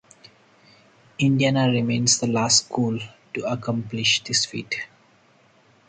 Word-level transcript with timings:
Indiana 1.19 1.69
remains 1.71 2.17
the 2.19 2.25
last 2.25 2.65
school 2.65 2.97
to 3.35 3.43
accomplish 3.43 4.23
this 4.23 4.47
feat. 4.47 4.87